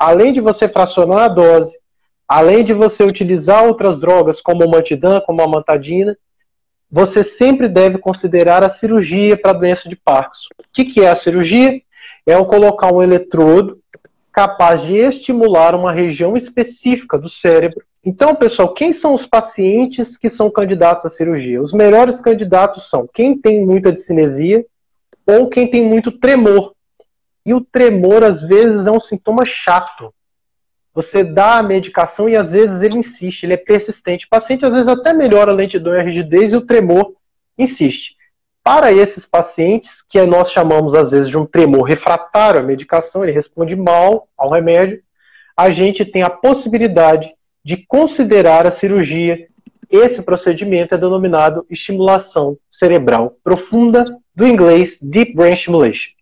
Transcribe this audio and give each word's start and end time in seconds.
além 0.00 0.32
de 0.32 0.40
você 0.40 0.66
fracionar 0.66 1.18
a 1.18 1.28
dose, 1.28 1.78
além 2.26 2.64
de 2.64 2.72
você 2.72 3.04
utilizar 3.04 3.66
outras 3.66 4.00
drogas 4.00 4.40
como 4.40 4.64
o 4.64 4.70
mantidã, 4.70 5.20
como 5.20 5.42
a 5.42 5.46
mantadina, 5.46 6.16
você 6.90 7.22
sempre 7.22 7.68
deve 7.68 7.98
considerar 7.98 8.64
a 8.64 8.70
cirurgia 8.70 9.36
para 9.36 9.50
a 9.50 9.54
doença 9.54 9.90
de 9.90 9.96
Parkinson. 9.96 10.48
O 10.58 10.64
que, 10.72 10.86
que 10.86 11.02
é 11.02 11.10
a 11.10 11.16
cirurgia? 11.16 11.82
É 12.26 12.36
o 12.36 12.46
colocar 12.46 12.92
um 12.92 13.02
eletrodo 13.02 13.78
capaz 14.32 14.80
de 14.82 14.96
estimular 14.96 15.74
uma 15.74 15.92
região 15.92 16.34
específica 16.34 17.18
do 17.18 17.28
cérebro. 17.28 17.84
Então, 18.02 18.34
pessoal, 18.34 18.72
quem 18.72 18.94
são 18.94 19.12
os 19.12 19.26
pacientes 19.26 20.16
que 20.16 20.30
são 20.30 20.50
candidatos 20.50 21.04
à 21.04 21.08
cirurgia? 21.10 21.60
Os 21.60 21.74
melhores 21.74 22.22
candidatos 22.22 22.88
são 22.88 23.06
quem 23.12 23.36
tem 23.36 23.66
muita 23.66 23.92
discinesia 23.92 24.64
ou 25.26 25.50
quem 25.50 25.70
tem 25.70 25.84
muito 25.84 26.10
tremor. 26.10 26.72
E 27.50 27.52
o 27.52 27.60
tremor, 27.60 28.22
às 28.22 28.40
vezes, 28.40 28.86
é 28.86 28.92
um 28.92 29.00
sintoma 29.00 29.44
chato. 29.44 30.14
Você 30.94 31.24
dá 31.24 31.58
a 31.58 31.62
medicação 31.64 32.28
e 32.28 32.36
às 32.36 32.52
vezes 32.52 32.80
ele 32.80 32.98
insiste, 32.98 33.42
ele 33.42 33.54
é 33.54 33.56
persistente. 33.56 34.24
O 34.24 34.28
paciente 34.28 34.64
às 34.64 34.72
vezes 34.72 34.86
até 34.86 35.12
melhora 35.12 35.50
a 35.50 35.54
lentidão 35.54 35.92
e 35.92 35.98
a 35.98 36.02
rigidez 36.02 36.52
e 36.52 36.56
o 36.56 36.60
tremor 36.60 37.12
insiste. 37.58 38.14
Para 38.62 38.92
esses 38.92 39.26
pacientes, 39.26 40.00
que 40.00 40.24
nós 40.26 40.52
chamamos 40.52 40.94
às 40.94 41.10
vezes 41.10 41.28
de 41.28 41.36
um 41.36 41.44
tremor 41.44 41.82
refratário 41.82 42.60
à 42.60 42.62
medicação, 42.62 43.24
ele 43.24 43.32
responde 43.32 43.74
mal 43.74 44.28
ao 44.38 44.50
remédio, 44.50 45.02
a 45.56 45.72
gente 45.72 46.04
tem 46.04 46.22
a 46.22 46.30
possibilidade 46.30 47.34
de 47.64 47.78
considerar 47.78 48.64
a 48.64 48.70
cirurgia. 48.70 49.48
Esse 49.90 50.22
procedimento 50.22 50.94
é 50.94 50.98
denominado 50.98 51.66
estimulação 51.68 52.56
cerebral 52.70 53.36
profunda, 53.42 54.04
do 54.36 54.46
inglês 54.46 54.98
Deep 55.02 55.34
Brain 55.34 55.56
Stimulation. 55.56 56.19